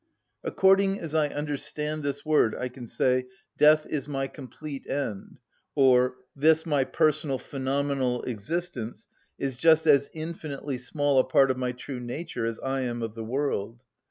[0.43, 5.37] According as I understand this word I can say, "Death is my complete end;"
[5.75, 9.05] or, "This my personal phenomenal existence
[9.37, 13.13] is just as infinitely small a part of my true nature as I am of
[13.13, 13.83] the world."